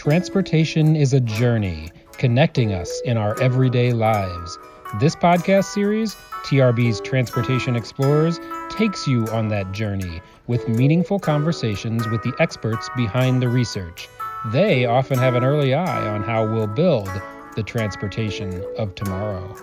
[0.00, 4.58] Transportation is a journey connecting us in our everyday lives.
[4.98, 6.14] This podcast series,
[6.46, 8.40] TRB's Transportation Explorers,
[8.70, 14.08] takes you on that journey with meaningful conversations with the experts behind the research.
[14.46, 17.10] They often have an early eye on how we'll build
[17.54, 19.54] the transportation of tomorrow.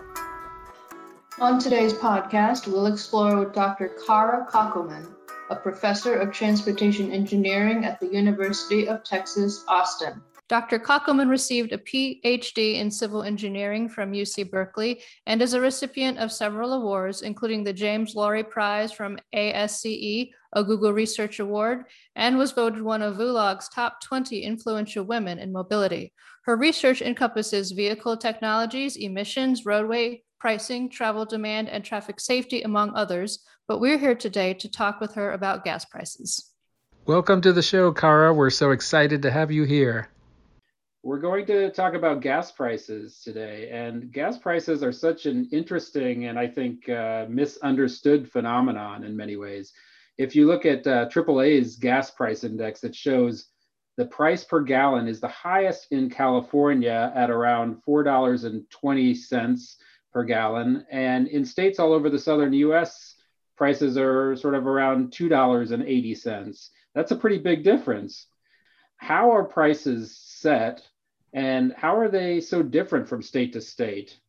[1.40, 3.92] On today's podcast, we'll explore with Dr.
[4.06, 5.08] Kara Kockelman,
[5.50, 10.22] a professor of transportation engineering at the University of Texas, Austin.
[10.50, 10.80] Dr.
[10.80, 16.32] Kockelman received a PhD in civil engineering from UC Berkeley and is a recipient of
[16.32, 21.84] several awards, including the James Laurie Prize from ASCE, a Google Research Award,
[22.16, 26.14] and was voted one of Vlog's top 20 influential women in mobility.
[26.46, 33.40] Her research encompasses vehicle technologies, emissions, roadway pricing, travel demand, and traffic safety, among others.
[33.68, 36.52] But we're here today to talk with her about gas prices.
[37.06, 38.34] Welcome to the show, Kara.
[38.34, 40.10] We're so excited to have you here.
[41.04, 43.70] We're going to talk about gas prices today.
[43.72, 49.36] And gas prices are such an interesting and I think uh, misunderstood phenomenon in many
[49.38, 49.74] ways.
[50.18, 53.48] If you look at uh, AAA's gas price index, it shows
[53.98, 59.76] the price per gallon is the highest in California at around $4.20
[60.12, 60.86] per gallon.
[60.92, 63.16] And in states all over the southern US,
[63.56, 66.70] prices are sort of around $2.80.
[66.96, 68.28] That's a pretty big difference.
[68.98, 70.88] How are prices set
[71.34, 74.20] and how are they so different from state to state?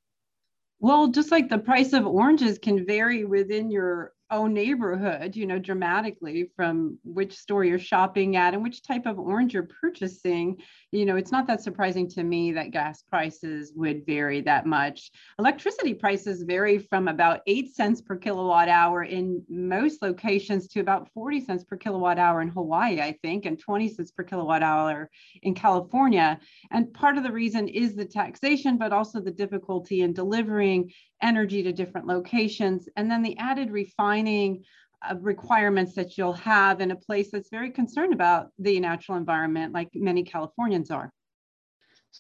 [0.81, 5.59] Well, just like the price of oranges can vary within your own neighborhood, you know,
[5.59, 10.57] dramatically from which store you're shopping at and which type of orange you're purchasing,
[10.93, 15.11] you know, it's not that surprising to me that gas prices would vary that much.
[15.39, 21.09] Electricity prices vary from about 8 cents per kilowatt hour in most locations to about
[21.13, 25.11] 40 cents per kilowatt hour in Hawaii, I think, and 20 cents per kilowatt hour
[25.43, 26.39] in California.
[26.71, 31.63] And part of the reason is the taxation, but also the difficulty in delivering energy
[31.63, 34.65] to different locations, and then the added refining
[35.09, 39.73] uh, requirements that you'll have in a place that's very concerned about the natural environment,
[39.73, 41.13] like many Californians are.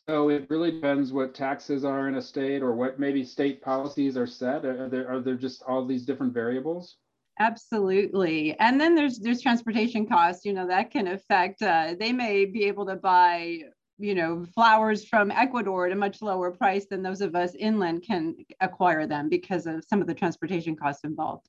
[0.06, 4.16] So it really depends what taxes are in a state or what maybe state policies
[4.16, 4.64] are set.
[4.64, 6.98] Are there, are there just all these different variables?
[7.40, 8.58] Absolutely.
[8.58, 12.64] And then there's there's transportation costs, you know, that can affect uh, they may be
[12.64, 13.60] able to buy
[13.98, 18.02] you know flowers from ecuador at a much lower price than those of us inland
[18.02, 21.48] can acquire them because of some of the transportation costs involved.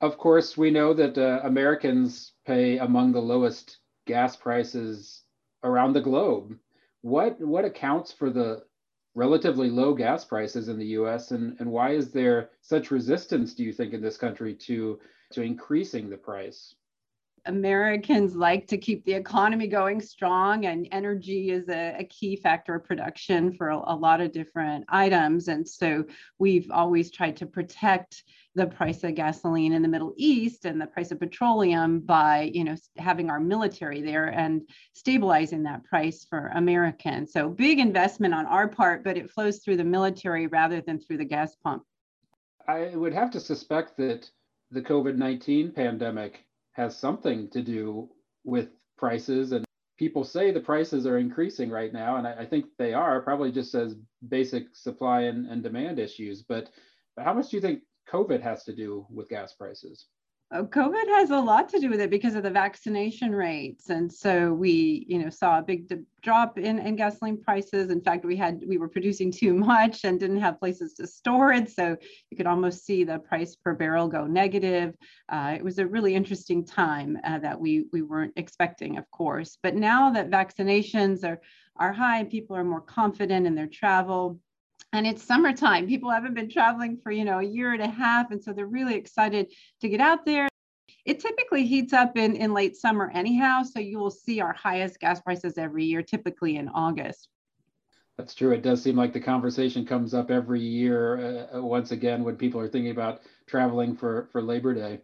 [0.00, 5.22] Of course we know that uh, americans pay among the lowest gas prices
[5.62, 6.56] around the globe.
[7.02, 8.62] What what accounts for the
[9.14, 13.62] relatively low gas prices in the us and, and why is there such resistance do
[13.62, 14.98] you think in this country to
[15.32, 16.74] to increasing the price
[17.46, 22.74] Americans like to keep the economy going strong, and energy is a, a key factor
[22.74, 25.48] of production for a, a, lot of different items.
[25.48, 26.04] And so
[26.38, 30.86] we've always tried to protect the price of gasoline in the Middle East and the
[30.86, 34.62] price of petroleum by, you know, having our military there and
[34.92, 37.32] stabilizing that price for Americans.
[37.32, 41.18] So big investment on our part, but it flows through the military rather than through
[41.18, 41.82] the gas pump.
[42.66, 44.30] I would have to suspect that
[44.70, 46.44] the COVID 19 pandemic
[46.74, 48.08] has something to do
[48.44, 49.52] with prices.
[49.52, 49.64] And
[49.98, 53.22] people say the prices are increasing right now and I, I, think they are.
[53.22, 53.96] Probably just as
[54.28, 56.42] basic supply and, and demand issues.
[56.42, 56.70] But,
[57.16, 57.80] but how much do you think
[58.12, 60.08] covid has to do with gas prices
[60.52, 64.52] COVID has a lot to do with it because of the vaccination rates, and so
[64.52, 67.90] we, you know, saw a big drop in, in gasoline prices.
[67.90, 71.52] In fact, we had we were producing too much and didn't have places to store
[71.52, 71.96] it, so
[72.30, 74.94] you could almost see the price per barrel go negative.
[75.28, 79.58] Uh, it was a really interesting time uh, that we we weren't expecting, of course.
[79.62, 81.40] But now that vaccinations are
[81.76, 84.38] are high and people are more confident in their travel,
[84.94, 85.88] and it's summertime.
[85.88, 88.66] People haven't been traveling for you know a year and a half and so they're
[88.66, 90.48] really excited to get out there.
[91.04, 95.00] It typically heats up in, in late summer anyhow so you will see our highest
[95.00, 97.28] gas prices every year typically in august.
[98.16, 98.52] That's true.
[98.52, 102.60] It does seem like the conversation comes up every year uh, once again when people
[102.60, 105.00] are thinking about traveling for for labor day.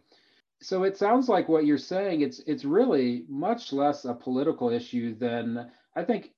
[0.61, 5.15] So it sounds like what you're saying it's it's really much less a political issue
[5.15, 6.31] than i think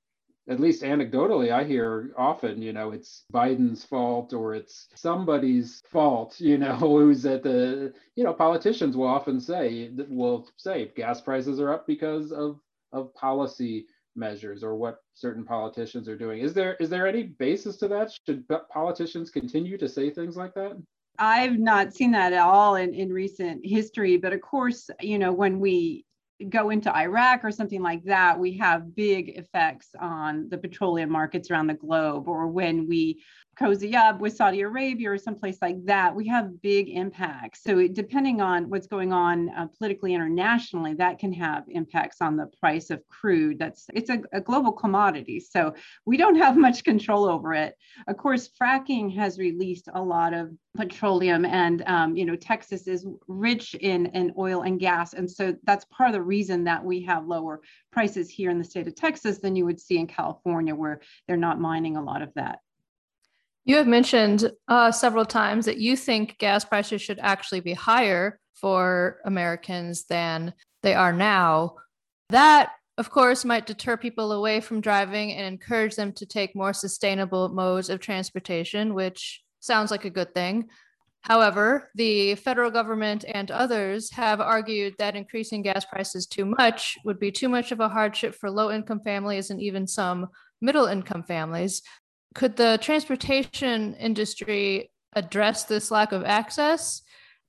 [0.49, 6.35] at least anecdotally, I hear often, you know, it's Biden's fault or it's somebody's fault,
[6.39, 11.59] you know, who's at the, you know, politicians will often say, will say gas prices
[11.59, 12.59] are up because of,
[12.91, 13.85] of policy
[14.15, 16.41] measures or what certain politicians are doing.
[16.41, 18.11] Is there, is there any basis to that?
[18.25, 20.77] Should politicians continue to say things like that?
[21.19, 25.31] I've not seen that at all in, in recent history, but of course, you know,
[25.31, 26.05] when we
[26.49, 31.49] go into Iraq or something like that, we have big effects on the petroleum markets
[31.49, 33.21] around the globe, or when we
[33.57, 37.63] cozy up with Saudi Arabia or someplace like that, we have big impacts.
[37.63, 42.35] So, it, depending on what's going on uh, politically internationally, that can have impacts on
[42.35, 43.59] the price of crude.
[43.59, 45.73] That's it's a, a, global commodity, so
[46.05, 47.75] we don't have much control over it.
[48.07, 53.05] Of course, fracking has released a lot of petroleum, and um, you know Texas is
[53.27, 57.03] rich in in oil and gas, and so that's part of the reason that we
[57.03, 57.61] have lower
[57.91, 61.37] prices here in the state of Texas than you would see in California, where they're
[61.37, 62.59] not mining a lot of that.
[63.65, 68.39] You have mentioned uh, several times that you think gas prices should actually be higher
[68.53, 71.75] for Americans than they are now.
[72.29, 76.73] That, of course, might deter people away from driving and encourage them to take more
[76.73, 80.67] sustainable modes of transportation, which sounds like a good thing.
[81.21, 87.17] However, the federal government and others have argued that increasing gas prices too much would
[87.17, 90.27] be too much of a hardship for low income families and even some
[90.61, 91.81] middle income families
[92.33, 97.01] could the transportation industry address this lack of access?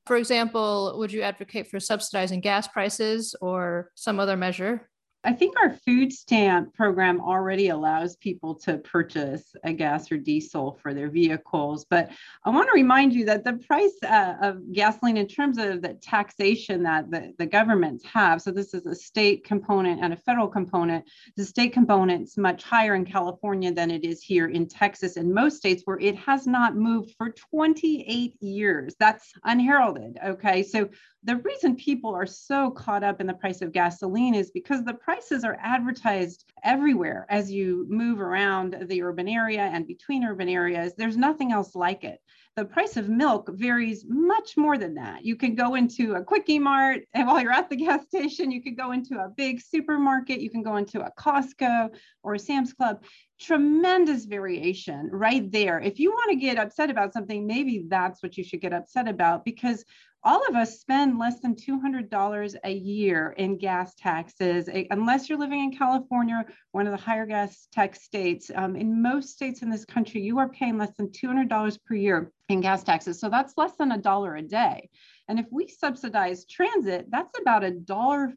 [0.06, 4.88] For example, would you advocate for subsidizing gas prices or some other measure?
[5.25, 10.79] I think our food stamp program already allows people to purchase a gas or diesel
[10.82, 11.87] for their vehicles.
[11.88, 12.11] But
[12.44, 15.94] I want to remind you that the price uh, of gasoline, in terms of the
[15.94, 20.49] taxation that the, the governments have, so this is a state component and a federal
[20.49, 21.05] component,
[21.37, 25.32] the state component is much higher in California than it is here in Texas and
[25.32, 28.94] most states where it has not moved for 28 years.
[28.99, 30.19] That's unheralded.
[30.25, 30.62] Okay.
[30.62, 30.91] So
[31.25, 34.93] the reason people are so caught up in the price of gasoline is because the
[34.93, 40.93] prices are advertised everywhere as you move around the urban area and between urban areas.
[40.97, 42.21] There's nothing else like it.
[42.56, 45.25] The price of milk varies much more than that.
[45.25, 48.62] You can go into a quickie mart, and while you're at the gas station, you
[48.62, 51.88] could go into a big supermarket, you can go into a Costco
[52.23, 53.03] or a Sam's Club.
[53.41, 55.81] Tremendous variation right there.
[55.81, 59.09] If you want to get upset about something, maybe that's what you should get upset
[59.09, 59.85] about because
[60.25, 65.61] all of us spend less than $200 a year in gas taxes, unless you're living
[65.61, 68.50] in California, one of the higher gas tax states.
[68.55, 72.32] Um, in most states in this country, you are paying less than $200 per year
[72.49, 73.21] in gas taxes.
[73.21, 74.88] So that's less than a dollar a day.
[75.29, 78.32] And if we subsidize transit, that's about a dollar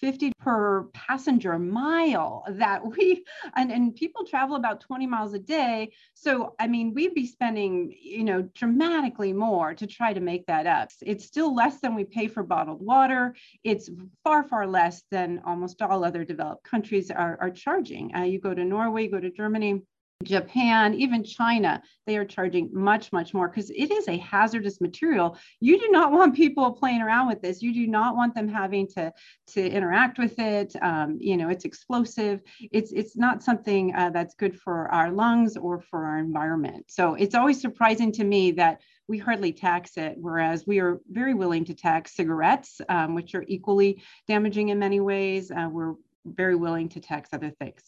[0.00, 3.24] 50 per passenger mile that we
[3.56, 5.92] and, and people travel about 20 miles a day.
[6.14, 10.66] So i mean we'd be spending you know dramatically more to try to make that
[10.66, 10.90] up.
[11.02, 13.34] It's still less than we pay for bottled water.
[13.64, 13.90] It's
[14.24, 18.14] far far less than almost all other developed countries are, are charging.
[18.14, 19.82] Uh, you go to norway you go to germany
[20.24, 25.38] Japan, even China, they are charging much, much more because it is a hazardous material.
[25.60, 27.62] You do not want people playing around with this.
[27.62, 29.12] You do not want them having to,
[29.54, 30.74] to interact with it.
[30.82, 32.42] Um, you know, it's explosive.
[32.60, 36.86] It's, it's not something uh, that's good for our lungs or for our environment.
[36.88, 41.32] So it's always surprising to me that we hardly tax it, whereas we are very
[41.32, 45.52] willing to tax cigarettes, um, which are equally damaging in many ways.
[45.52, 45.94] Uh, we're
[46.26, 47.82] very willing to tax other things.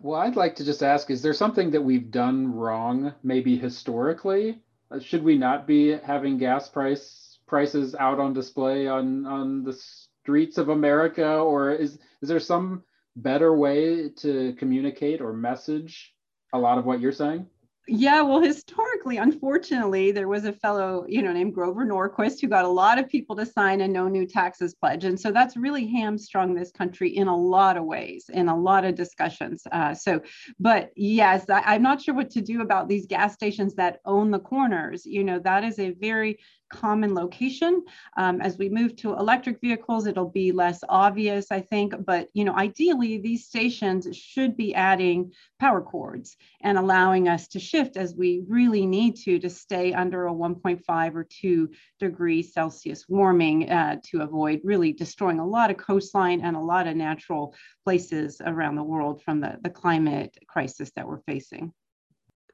[0.00, 4.62] Well, I'd like to just ask is there something that we've done wrong, maybe historically?
[4.90, 9.72] Uh, should we not be having gas price prices out on display on, on the
[9.72, 11.38] streets of America?
[11.38, 12.84] Or is, is there some
[13.16, 16.14] better way to communicate or message
[16.52, 17.46] a lot of what you're saying?
[17.90, 22.66] Yeah, well, historically, unfortunately, there was a fellow, you know, named Grover Norquist who got
[22.66, 25.04] a lot of people to sign a no new taxes pledge.
[25.04, 28.84] And so that's really hamstrung this country in a lot of ways, in a lot
[28.84, 29.62] of discussions.
[29.72, 30.20] Uh, so,
[30.60, 34.30] but yes, I, I'm not sure what to do about these gas stations that own
[34.30, 35.06] the corners.
[35.06, 37.84] You know, that is a very common location.
[38.16, 41.94] Um, as we move to electric vehicles, it'll be less obvious, I think.
[42.04, 47.58] But you know, ideally, these stations should be adding power cords and allowing us to
[47.58, 53.08] shift as we really need to to stay under a 1.5 or 2 degree Celsius
[53.08, 57.54] warming uh, to avoid really destroying a lot of coastline and a lot of natural
[57.84, 61.72] places around the world from the, the climate crisis that we're facing.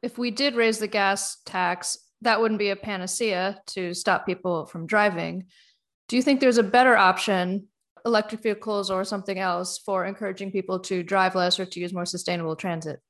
[0.03, 4.67] If we did raise the gas tax, that wouldn't be a panacea to stop people
[4.67, 5.47] from driving.
[6.09, 7.69] Do you think there's a better option,
[8.05, 12.07] electric vehicles or something else, for encouraging people to drive less or to use more
[12.07, 13.01] sustainable transit?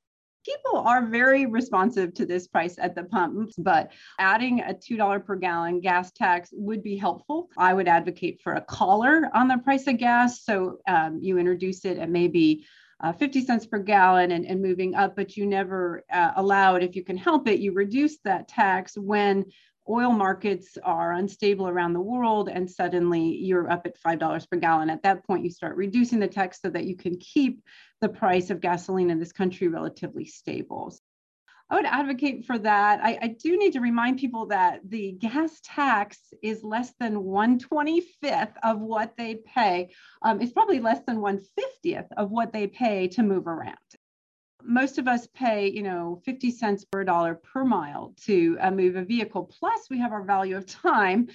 [0.45, 5.35] People are very responsive to this price at the pump, but adding a $2 per
[5.35, 7.49] gallon gas tax would be helpful.
[7.57, 10.43] I would advocate for a collar on the price of gas.
[10.43, 12.65] So um, you introduce it at maybe
[13.01, 16.83] uh, 50 cents per gallon and, and moving up, but you never uh, allow it,
[16.83, 19.45] if you can help it, you reduce that tax when
[19.87, 24.89] oil markets are unstable around the world and suddenly you're up at $5 per gallon.
[24.89, 27.61] At that point, you start reducing the tax so that you can keep
[28.01, 30.95] the price of gasoline in this country relatively stable.
[31.69, 32.99] I would advocate for that.
[33.03, 38.53] I, I, do need to remind people that the gas tax is less than 125th
[38.61, 39.89] of what they pay.
[40.21, 43.77] Um, it's probably less than 150th of what they pay to move around
[44.67, 48.95] most of us pay, you know, 50 cents per dollar per mile to uh, move
[48.95, 49.43] a vehicle.
[49.59, 51.27] Plus, we have our value of time,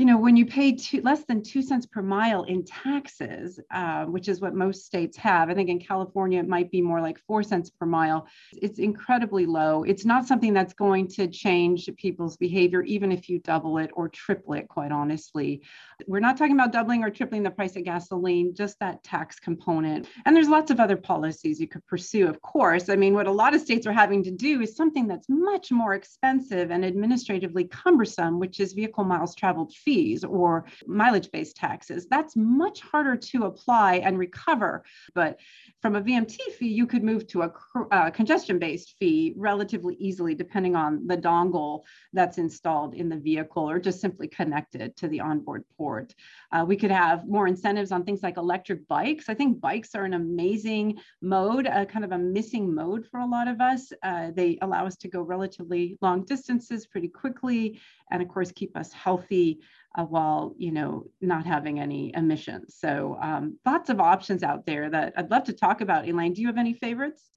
[0.00, 4.06] you know, when you pay two, less than two cents per mile in taxes, uh,
[4.06, 7.18] which is what most states have, I think in California it might be more like
[7.18, 8.26] four cents per mile.
[8.62, 9.82] It's incredibly low.
[9.82, 14.08] It's not something that's going to change people's behavior, even if you double it or
[14.08, 15.60] triple it, quite honestly.
[16.06, 20.08] We're not talking about doubling or tripling the price of gasoline, just that tax component.
[20.24, 22.88] And there's lots of other policies you could pursue, of course.
[22.88, 25.70] I mean, what a lot of states are having to do is something that's much
[25.70, 29.89] more expensive and administratively cumbersome, which is vehicle miles traveled fees
[30.24, 32.06] or mileage based taxes.
[32.08, 34.84] That's much harder to apply and recover.
[35.14, 35.38] But
[35.82, 37.52] from a VMT fee, you could move to a
[37.90, 41.82] uh, congestion based fee relatively easily, depending on the dongle
[42.12, 46.14] that's installed in the vehicle or just simply connected to the onboard port.
[46.52, 49.28] Uh, we could have more incentives on things like electric bikes.
[49.28, 53.26] I think bikes are an amazing mode, uh, kind of a missing mode for a
[53.26, 53.92] lot of us.
[54.02, 57.80] Uh, they allow us to go relatively long distances pretty quickly,
[58.10, 59.60] and of course, keep us healthy
[59.96, 62.76] uh, while you know not having any emissions.
[62.78, 66.08] So um, lots of options out there that I'd love to talk about.
[66.08, 67.30] Elaine, do you have any favorites?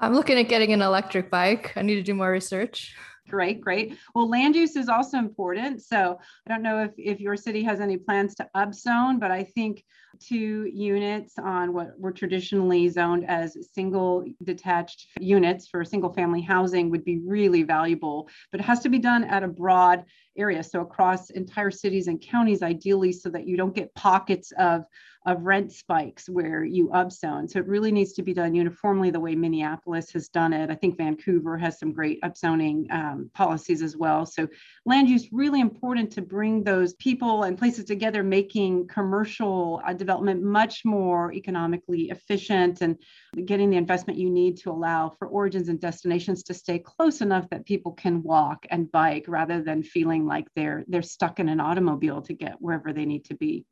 [0.00, 1.72] I'm looking at getting an electric bike.
[1.76, 2.94] I need to do more research.
[3.28, 3.96] Great, great.
[4.14, 5.82] Well, land use is also important.
[5.82, 9.44] So I don't know if, if your city has any plans to upzone, but I
[9.44, 9.82] think
[10.20, 16.90] two units on what were traditionally zoned as single detached units for single family housing
[16.90, 20.04] would be really valuable, but it has to be done at a broad
[20.36, 20.62] area.
[20.62, 24.84] So across entire cities and counties, ideally, so that you don't get pockets of
[25.26, 27.50] of rent spikes where you upzone.
[27.50, 30.70] So it really needs to be done uniformly the way Minneapolis has done it.
[30.70, 34.26] I think Vancouver has some great upzoning um, policies as well.
[34.26, 34.46] So
[34.84, 40.42] land use really important to bring those people and places together, making commercial uh, development
[40.42, 42.98] much more economically efficient and
[43.46, 47.48] getting the investment you need to allow for origins and destinations to stay close enough
[47.48, 51.60] that people can walk and bike rather than feeling like they're they're stuck in an
[51.60, 53.64] automobile to get wherever they need to be.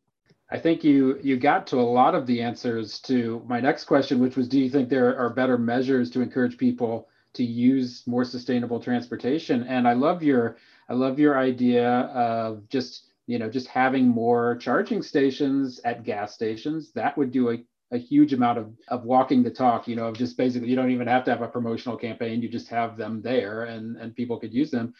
[0.53, 4.21] I think you you got to a lot of the answers to my next question,
[4.21, 8.23] which was, do you think there are better measures to encourage people to use more
[8.23, 9.63] sustainable transportation?
[9.63, 10.59] And I love your
[10.91, 16.35] I love your idea of just you know just having more charging stations at gas
[16.35, 16.93] stations.
[16.93, 20.19] That would do a a huge amount of, of walking the talk, you know, of
[20.19, 22.43] just basically you don't even have to have a promotional campaign.
[22.43, 24.93] You just have them there and, and people could use them.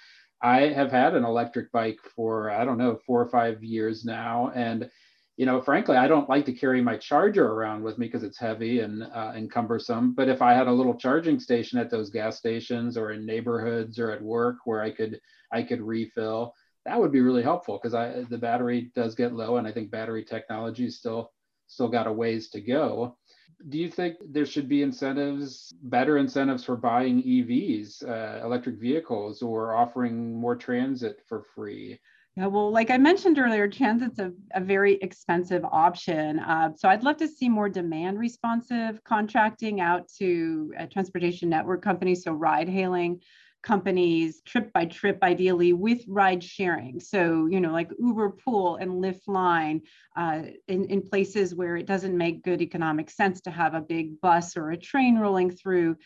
[0.43, 4.51] I have had an electric bike for, I don't know, four or five years now.
[4.55, 4.91] And
[5.37, 8.39] you know, frankly, I don't like to carry my charger around with me because it's
[8.39, 10.15] heavy and uh, and cumbersome.
[10.15, 13.99] But if I had a little charging station at those gas stations or in neighborhoods
[13.99, 15.21] or at work where I could
[15.51, 19.57] I could refill, that would be really helpful because I the battery does get low,
[19.57, 21.33] and I think battery technology still
[21.67, 23.17] still got a ways to go.
[23.69, 29.41] Do you think there should be incentives, better incentives for buying EVs, uh, electric vehicles,
[29.41, 31.99] or offering more transit for free?
[32.37, 36.39] Yeah, well, like I mentioned earlier, transit's a, a very expensive option.
[36.39, 41.83] Uh, so I'd love to see more demand responsive contracting out to a transportation network
[41.83, 43.21] companies, so ride hailing
[43.63, 46.99] companies, trip by trip, ideally with ride sharing.
[47.01, 49.83] So, you know, like Uber Pool and Lyft Line
[50.17, 54.21] uh, in, in places where it doesn't make good economic sense to have a big
[54.21, 55.97] bus or a train rolling through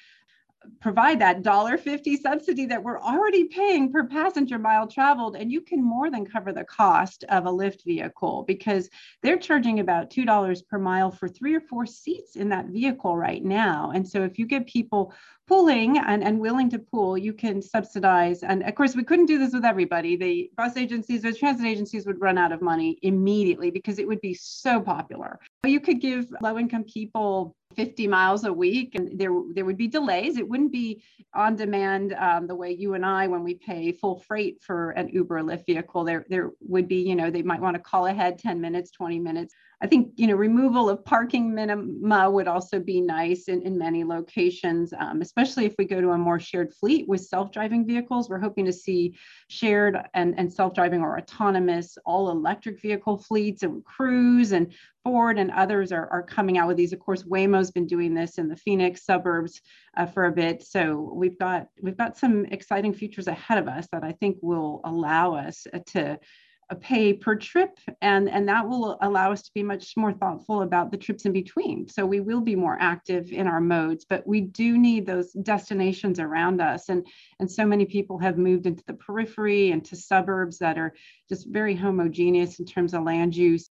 [0.81, 5.83] provide that $1.50 subsidy that we're already paying per passenger mile traveled and you can
[5.83, 8.89] more than cover the cost of a Lyft vehicle because
[9.23, 13.45] they're charging about $2 per mile for three or four seats in that vehicle right
[13.45, 13.93] now.
[13.95, 15.13] And so if you get people
[15.49, 18.43] pooling and, and willing to pool you can subsidize.
[18.43, 20.17] And of course we couldn't do this with everybody.
[20.17, 24.21] The bus agencies or transit agencies would run out of money immediately because it would
[24.21, 25.39] be so popular.
[25.63, 29.77] But you could give low income people 50 miles a week and there there would
[29.77, 30.37] be delays.
[30.39, 31.03] It wouldn't be
[31.35, 35.09] on demand um, the way you and i when we pay full freight for an
[35.09, 38.07] uber or lyft vehicle there there would be you know they might want to call
[38.07, 42.81] ahead 10 minutes 20 minutes I think you know removal of parking minima would also
[42.81, 46.73] be nice in, in many locations, um, especially if we go to a more shared
[46.73, 48.31] fleet with self-driving vehicles.
[48.31, 49.17] We're hoping to see
[49.49, 54.73] shared and, and self-driving or autonomous all electric vehicle fleets and Cruise and
[55.05, 56.95] Ford and others are, are coming out with these.
[56.95, 59.61] Of course, Waymo's been doing this in the Phoenix suburbs
[59.97, 60.63] uh, for a bit.
[60.63, 64.81] So we've got we've got some exciting features ahead of us that I think will
[64.85, 66.19] allow us to
[66.75, 70.91] pay per trip and and that will allow us to be much more thoughtful about
[70.91, 71.87] the trips in between.
[71.89, 76.19] So we will be more active in our modes but we do need those destinations
[76.19, 76.89] around us.
[76.89, 77.07] And
[77.39, 80.93] and so many people have moved into the periphery and to suburbs that are
[81.29, 83.71] just very homogeneous in terms of land use.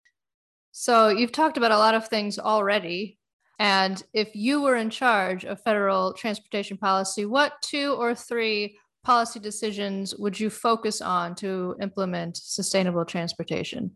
[0.72, 3.18] So you've talked about a lot of things already.
[3.60, 9.40] And if you were in charge of federal transportation policy what two or three policy
[9.40, 13.92] decisions would you focus on to implement sustainable transportation?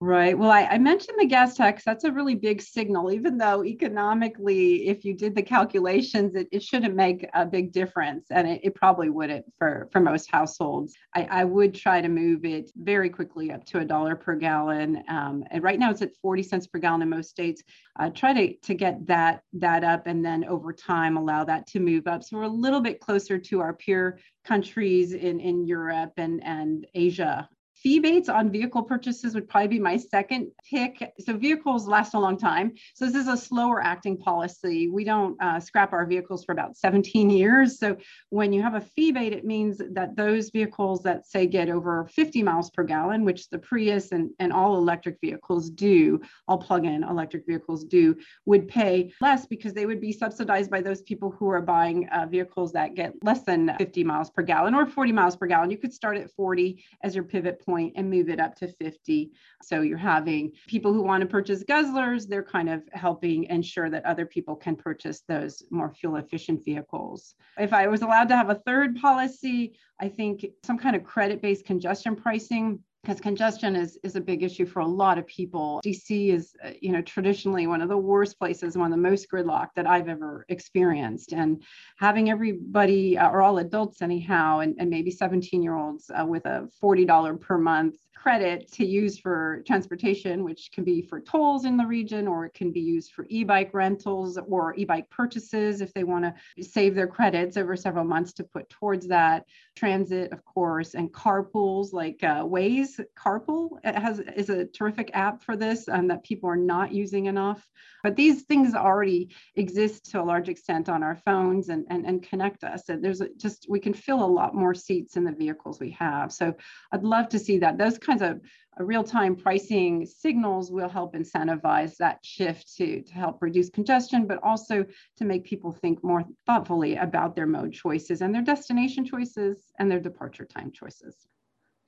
[0.00, 0.38] Right.
[0.38, 1.82] Well, I, I, mentioned the gas tax.
[1.84, 6.62] That's a really big signal, even though economically, if you did the calculations, it, it
[6.62, 8.26] shouldn't make a big difference.
[8.30, 10.94] And it, it probably wouldn't for, for most households.
[11.16, 15.02] I, I, would try to move it very quickly up to a dollar per gallon.
[15.08, 17.64] Um, and right now it's at 40 cents per gallon in most states.
[17.98, 21.80] Uh, try to, to get that, that up and then over time allow that to
[21.80, 22.22] move up.
[22.22, 26.86] So we're a little bit closer to our peer countries in, in Europe and, and
[26.94, 27.48] Asia
[27.82, 31.12] Feebates on vehicle purchases would probably be my second pick.
[31.20, 32.72] So vehicles last a long time.
[32.94, 34.88] So this is a slower acting policy.
[34.88, 37.78] We don't uh, scrap our vehicles for about 17 years.
[37.78, 37.96] So
[38.30, 42.42] when you have a feebate, it means that those vehicles that say get over 50
[42.42, 47.46] miles per gallon, which the Prius and, and all electric vehicles do, all plug-in electric
[47.46, 51.62] vehicles do, would pay less because they would be subsidized by those people who are
[51.62, 55.46] buying uh, vehicles that get less than 50 miles per gallon or 40 miles per
[55.46, 55.70] gallon.
[55.70, 59.30] You could start at 40 as your pivot point and move it up to 50.
[59.62, 64.06] So you're having people who want to purchase guzzlers, they're kind of helping ensure that
[64.06, 67.34] other people can purchase those more fuel efficient vehicles.
[67.58, 71.42] If I was allowed to have a third policy, I think some kind of credit
[71.42, 75.80] based congestion pricing because congestion is, is a big issue for a lot of people.
[75.84, 79.30] DC is, uh, you know, traditionally one of the worst places, one of the most
[79.30, 81.32] gridlocked that I've ever experienced.
[81.32, 81.62] And
[81.98, 86.44] having everybody, uh, or all adults anyhow, and, and maybe 17 year olds uh, with
[86.46, 91.76] a $40 per month credit to use for transportation, which can be for tolls in
[91.76, 95.80] the region, or it can be used for e bike rentals or e bike purchases
[95.80, 99.44] if they want to save their credits over several months to put towards that.
[99.76, 105.56] Transit, of course, and carpools like uh, Waze Carpool has is a terrific app for
[105.56, 107.68] this um, that people are not using enough.
[108.02, 112.22] But these things already exist to a large extent on our phones and, and, and
[112.22, 112.88] connect us.
[112.88, 116.32] And there's just, we can fill a lot more seats in the vehicles we have.
[116.32, 116.54] So
[116.92, 117.76] I'd love to see that.
[117.76, 118.40] Those kinds of
[118.80, 124.38] uh, real-time pricing signals will help incentivize that shift to, to help reduce congestion, but
[124.42, 124.84] also
[125.16, 129.90] to make people think more thoughtfully about their mode choices and their destination choices and
[129.90, 131.26] their departure time choices.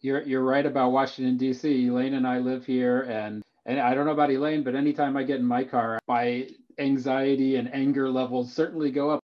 [0.00, 1.86] You're, you're right about Washington, D.C.
[1.86, 5.22] Elaine and I live here, and and I don't know about Elaine, but anytime I
[5.22, 9.20] get in my car, my anxiety and anger levels certainly go up.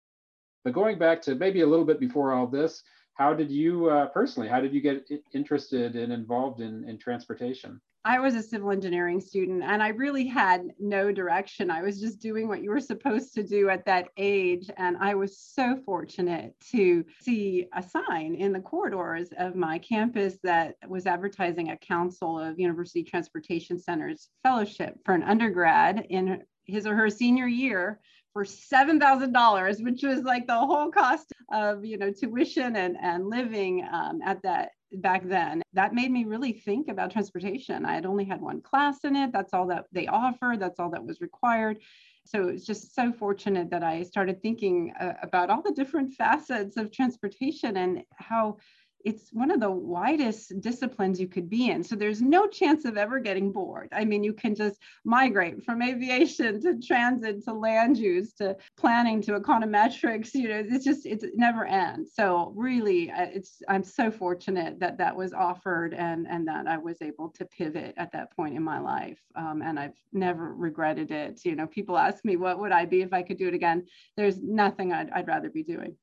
[0.64, 2.82] But going back to maybe a little bit before all this,
[3.16, 7.80] how did you uh, personally, how did you get interested and involved in, in transportation?
[8.06, 11.72] I was a civil engineering student and I really had no direction.
[11.72, 14.70] I was just doing what you were supposed to do at that age.
[14.76, 20.38] And I was so fortunate to see a sign in the corridors of my campus
[20.44, 26.86] that was advertising a Council of University Transportation Centers fellowship for an undergrad in his
[26.86, 28.02] or her senior year
[28.34, 33.88] for $7,000, which was like the whole cost of, you know, tuition and, and living
[33.92, 35.62] um, at that back then.
[35.74, 37.86] That made me really think about transportation.
[37.86, 39.32] I had only had one class in it.
[39.32, 40.60] That's all that they offered.
[40.60, 41.78] That's all that was required.
[42.26, 46.78] So it's just so fortunate that I started thinking uh, about all the different facets
[46.78, 48.58] of transportation and how
[49.04, 51.84] it's one of the widest disciplines you could be in.
[51.84, 53.90] So there's no chance of ever getting bored.
[53.92, 59.22] I mean, you can just migrate from aviation to transit to land use to planning
[59.24, 60.34] to econometrics.
[60.34, 62.14] You know, it's just it's, it never ends.
[62.16, 67.02] So really, it's I'm so fortunate that that was offered and and that I was
[67.02, 69.20] able to pivot at that point in my life.
[69.36, 71.42] Um, and I've never regretted it.
[71.44, 73.86] You know, people ask me what would I be if I could do it again.
[74.16, 75.96] There's nothing I'd, I'd rather be doing.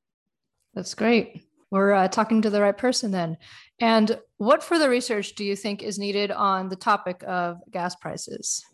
[0.75, 3.37] That's great we're uh, talking to the right person then.
[3.81, 8.65] And what further research do you think is needed on the topic of gas prices?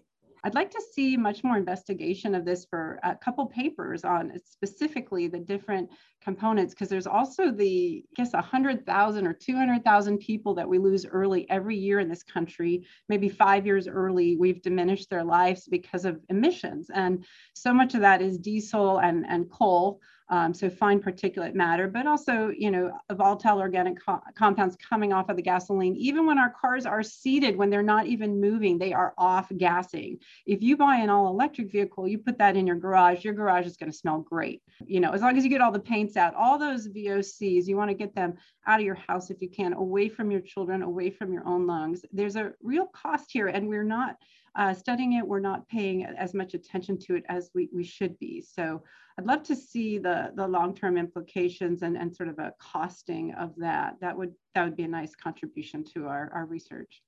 [0.46, 5.26] I'd like to see much more investigation of this for a couple papers on specifically
[5.26, 5.90] the different
[6.22, 11.50] components, because there's also the, I guess, 100,000 or 200,000 people that we lose early
[11.50, 12.86] every year in this country.
[13.08, 16.90] Maybe five years early, we've diminished their lives because of emissions.
[16.94, 21.86] And so much of that is diesel and, and coal um, so fine particulate matter,
[21.86, 25.94] but also, you know, volatile organic co- compounds coming off of the gasoline.
[25.96, 30.18] Even when our cars are seated, when they're not even moving, they are off gassing.
[30.44, 33.66] If you buy an all electric vehicle, you put that in your garage, your garage
[33.66, 34.62] is going to smell great.
[34.84, 37.76] You know, as long as you get all the paints out, all those VOCs, you
[37.76, 38.34] want to get them
[38.66, 41.66] out of your house if you can, away from your children, away from your own
[41.66, 42.04] lungs.
[42.12, 44.16] There's a real cost here, and we're not
[44.56, 48.18] uh, studying it, we're not paying as much attention to it as we, we should
[48.18, 48.40] be.
[48.40, 48.82] So
[49.18, 53.54] I'd love to see the, the long-term implications and, and sort of a costing of
[53.56, 53.96] that.
[54.00, 57.02] That would that would be a nice contribution to our, our research.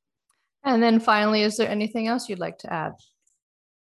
[0.64, 2.94] And then finally, is there anything else you'd like to add?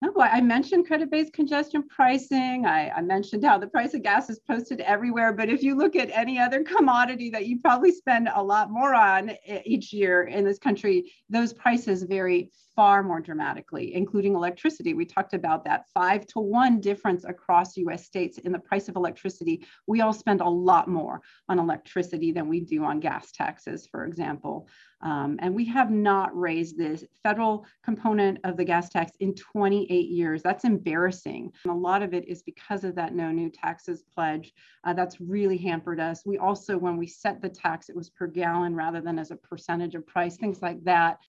[0.05, 2.67] No, I mentioned credit-based congestion pricing.
[2.67, 5.33] I, I, mentioned how the price of gas is posted everywhere.
[5.33, 8.93] But if you look at any other commodity that you probably spend a lot more
[8.93, 9.31] on
[9.65, 14.93] each year in this country, those prices vary far more dramatically, including electricity.
[14.93, 18.97] We talked about that five to one difference across US states in the price of
[18.97, 19.65] electricity.
[19.87, 24.05] We all spend a lot more on electricity than we do on gas taxes, for
[24.05, 24.67] example.
[25.01, 30.09] Um, and we have not raised this federal component of the gas tax in 28
[30.09, 30.41] years.
[30.41, 31.51] That's embarrassing.
[31.63, 34.53] And a lot of it is because of that no new taxes pledge.
[34.83, 36.25] Uh, that's really hampered us.
[36.25, 39.35] We also, when we set the tax, it was per gallon rather than as a
[39.35, 41.19] percentage of price, things like that.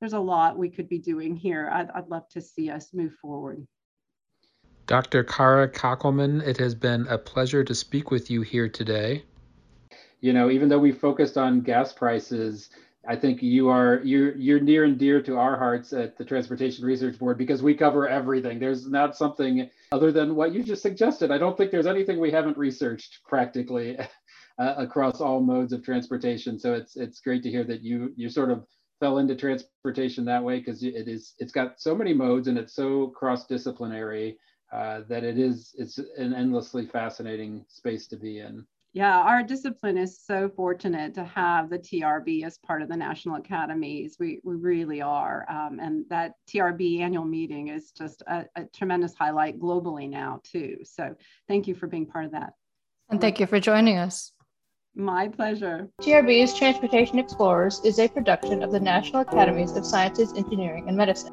[0.00, 1.70] There's a lot we could be doing here.
[1.72, 3.64] I'd, I'd love to see us move forward.
[4.88, 5.22] Dr.
[5.22, 9.22] Kara Kockelman, it has been a pleasure to speak with you here today
[10.22, 12.70] you know, even though we focused on gas prices,
[13.06, 16.84] I think you are you're you're near and dear to our hearts at the Transportation
[16.84, 18.60] Research Board because we cover everything.
[18.60, 21.32] There's not something other than what you just suggested.
[21.32, 23.98] I don't think there's anything we haven't researched practically
[24.58, 26.56] uh, across all modes of transportation.
[26.56, 28.64] So it's it's great to hear that you you sort of
[29.00, 32.74] fell into transportation that way because it is it's got so many modes and it's
[32.74, 34.38] so cross disciplinary
[34.72, 38.64] uh, that it is it's an endlessly fascinating space to be in.
[38.94, 43.36] Yeah, our discipline is so fortunate to have the TRB as part of the National
[43.36, 44.16] Academies.
[44.20, 45.46] We, we really are.
[45.48, 50.78] Um, and that TRB annual meeting is just a, a, tremendous highlight globally now, too.
[50.84, 51.14] So
[51.48, 52.52] thank you for being part of that.
[53.08, 54.32] And thank you for joining us.
[54.94, 55.88] My pleasure.
[56.02, 61.32] TRB's Transportation Explorers is a production of the National Academies of Sciences, Engineering, and Medicine.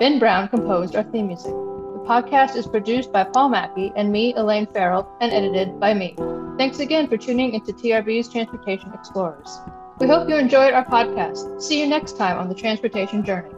[0.00, 1.54] Ben Brown composed our theme music
[2.04, 6.14] podcast is produced by Paul Mackey and me, Elaine Farrell, and edited by me.
[6.58, 9.58] Thanks again for tuning into TRB's Transportation Explorers.
[9.98, 11.62] We hope you enjoyed our podcast.
[11.62, 13.50] See you next time on the Transportation Journey.